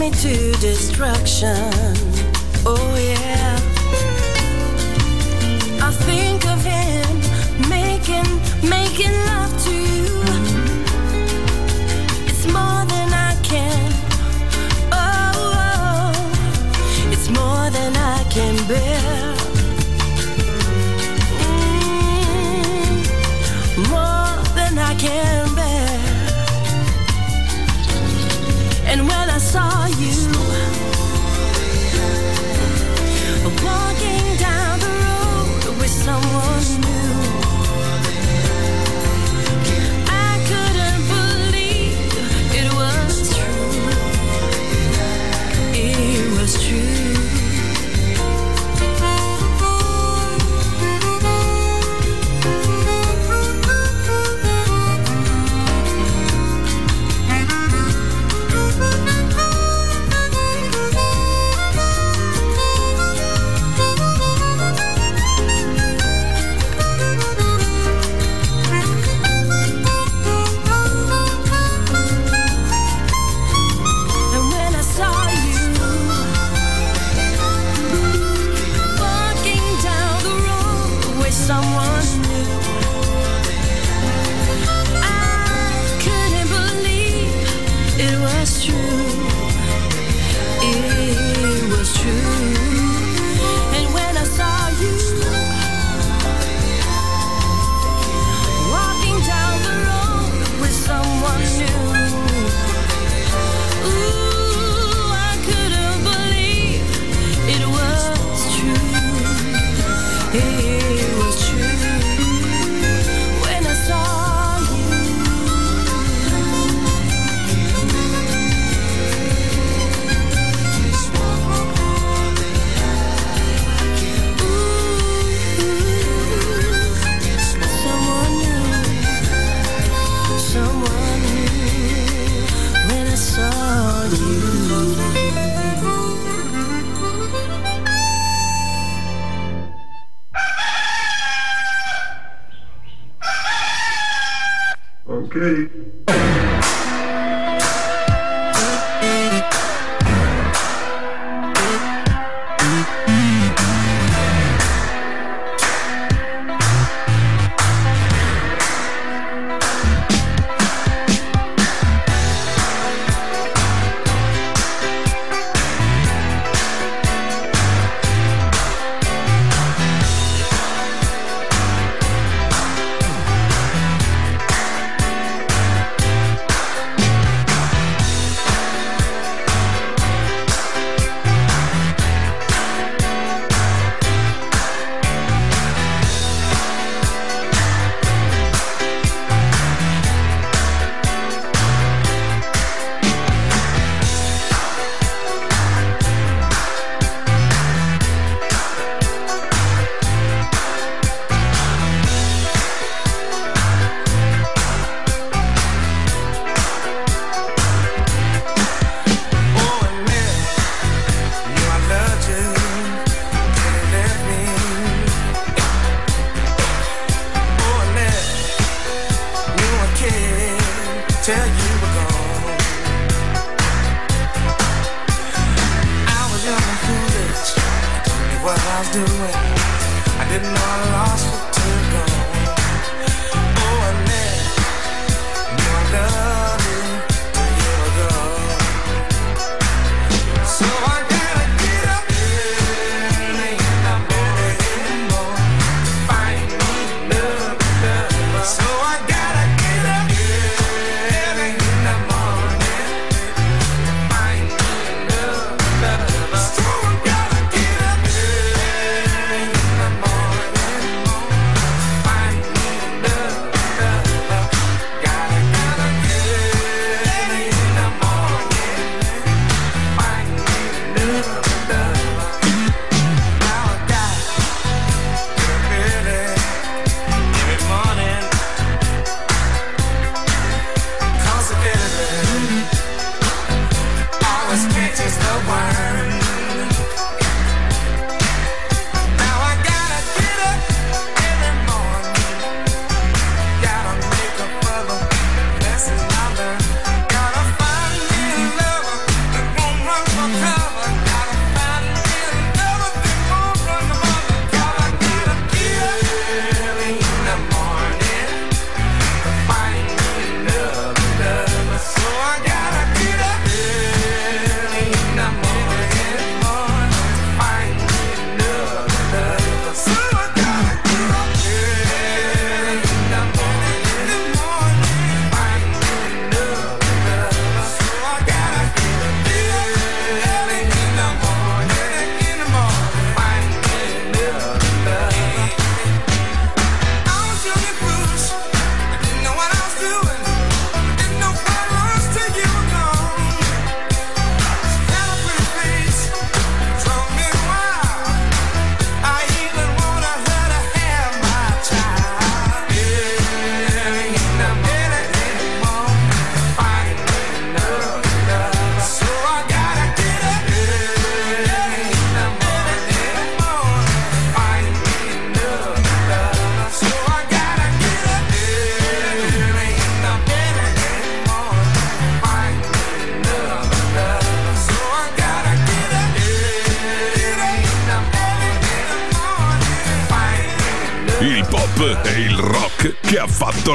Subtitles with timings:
[0.00, 1.70] me to destruction.
[2.64, 3.56] Oh, yeah.
[5.82, 8.24] I think of him making,
[8.66, 9.49] making love.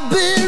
[0.00, 0.47] I've been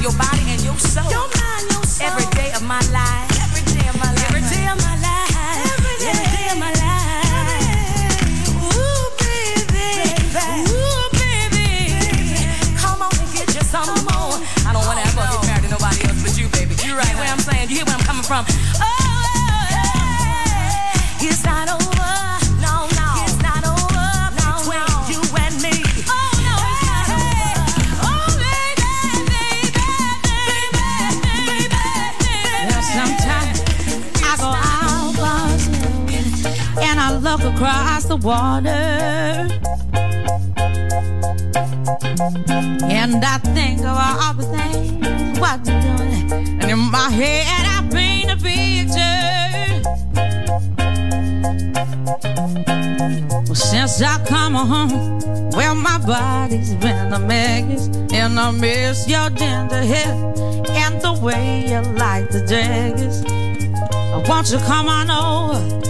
[0.00, 1.49] your body and your soul.
[38.22, 39.48] Water,
[42.84, 46.60] And I think of all the things, what you're doing.
[46.60, 49.80] And in my head, I paint a picture.
[53.46, 57.86] Well, since I come home, well, my body's been a mess.
[58.12, 60.12] And I miss your tender hair
[60.68, 63.24] and the way you like the daggers.
[64.28, 65.89] Won't you come on over?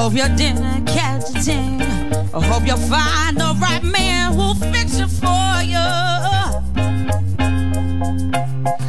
[0.00, 1.82] Hope you didn't catch a thing.
[2.32, 5.76] I hope you find the right man who'll fix it for you.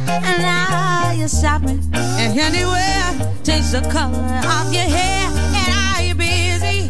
[0.08, 3.12] And now you're shopping and anywhere.
[3.44, 4.24] Change the color
[4.56, 5.28] of your hair.
[5.60, 6.88] And are you busy?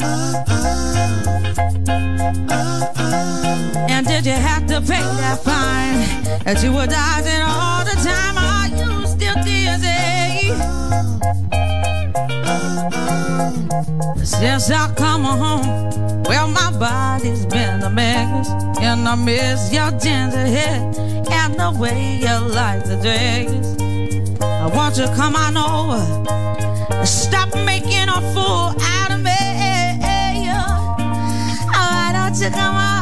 [3.93, 8.39] And did you have to pay that fine that you were dodging all the time?
[8.39, 10.23] Are you still dizzy?
[14.25, 18.49] Since I come home, well, my body's been a mess,
[18.81, 20.81] and I miss your ginger hair
[21.31, 23.51] and the way you like the dress.
[24.41, 29.31] I want you to come on over, stop making a fool out of me.
[31.67, 33.02] Why don't you come on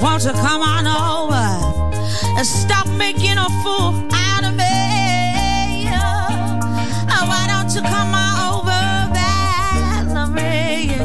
[0.00, 1.34] Won't you come on over
[2.36, 5.88] and stop making a fool out of me?
[7.10, 8.82] Oh, why don't you come on over,
[10.04, 11.04] Valerie?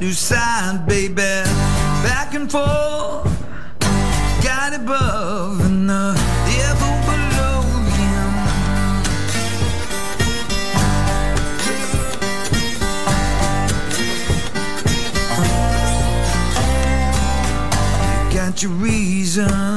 [0.00, 1.14] new side, baby.
[2.02, 3.24] Back and forth,
[4.42, 6.14] God above and the
[6.46, 7.62] devil below
[7.96, 8.32] him.
[18.28, 19.75] You got your reason.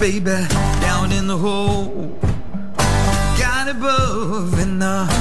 [0.00, 0.46] Baby,
[0.80, 2.18] down in the hole.
[3.38, 5.19] God above and the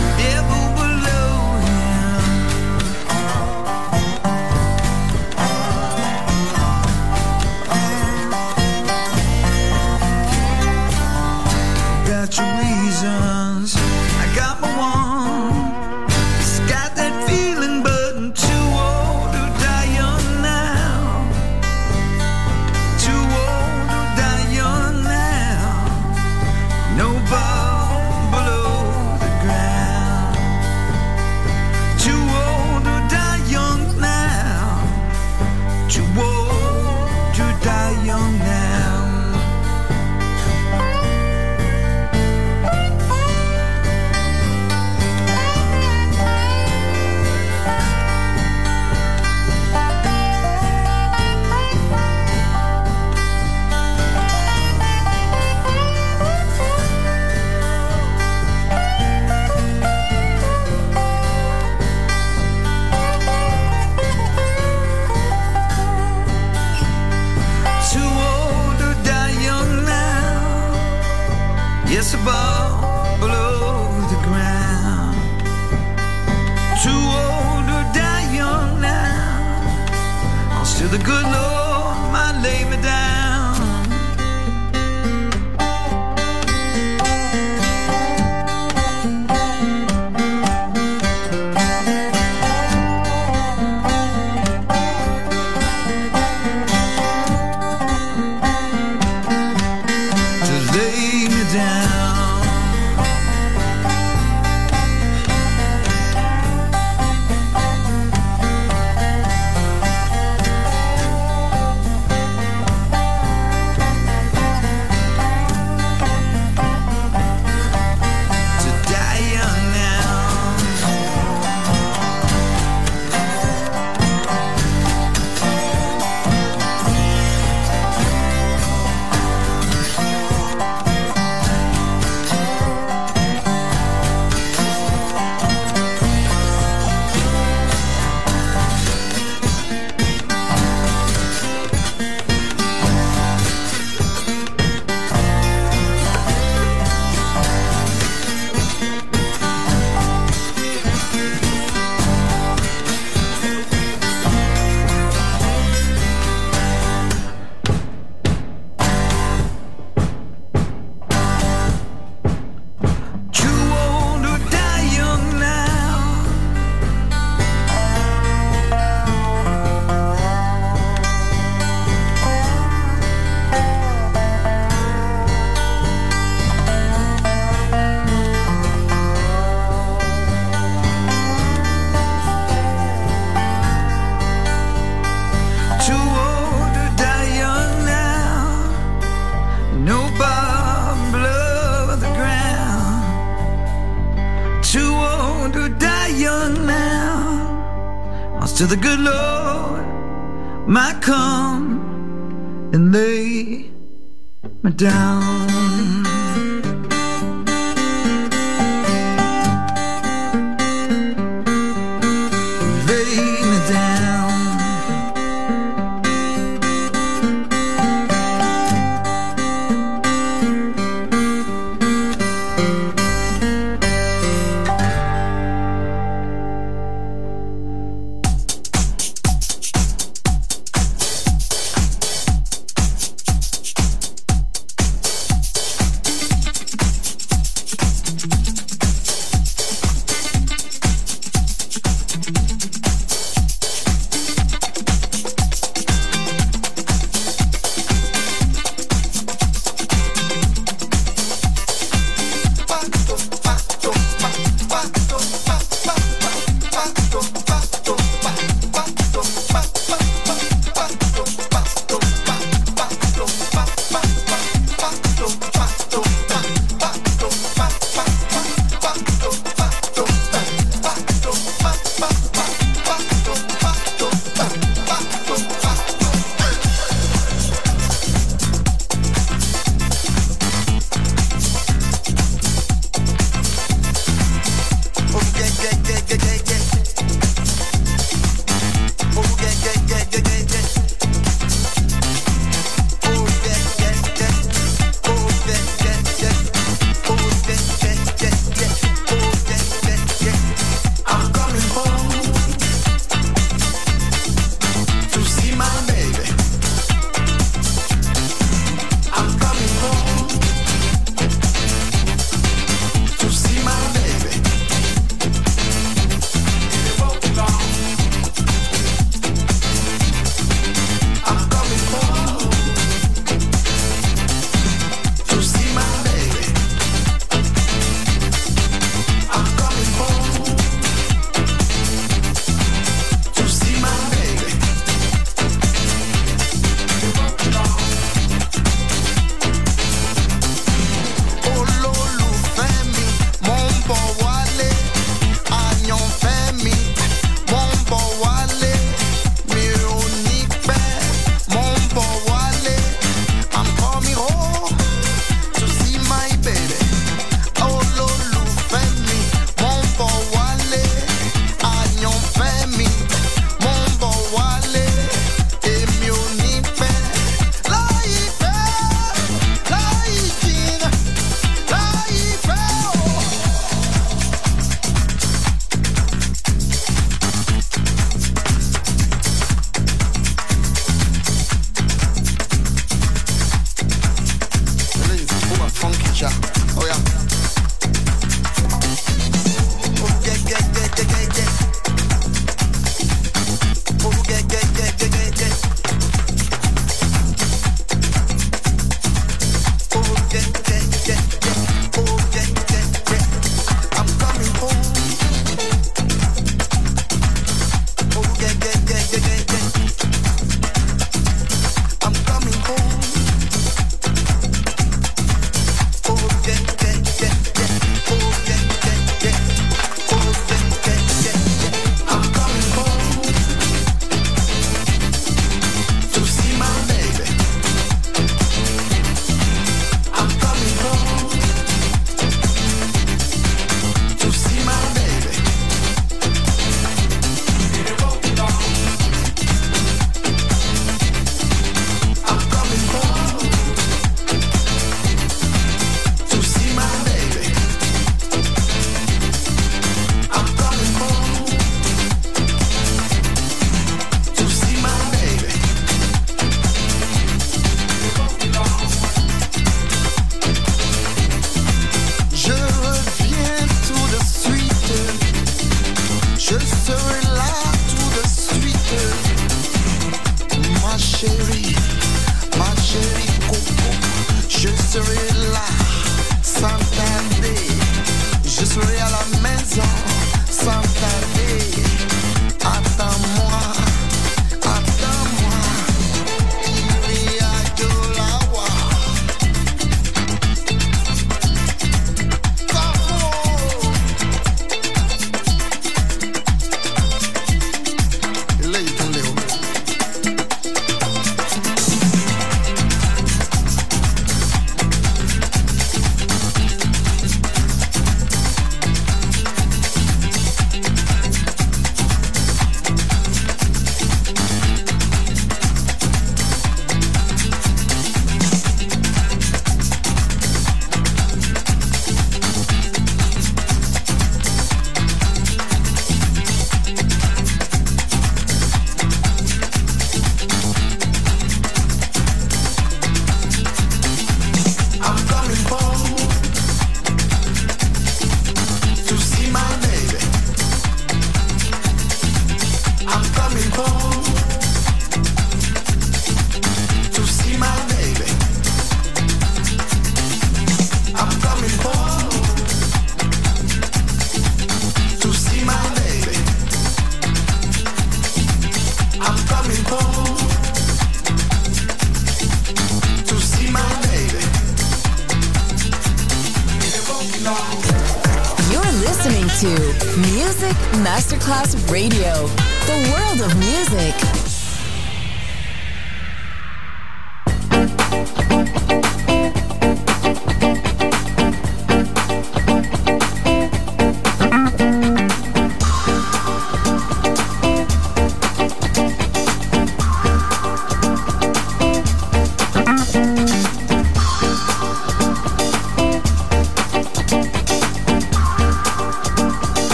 [474.91, 475.88] je serai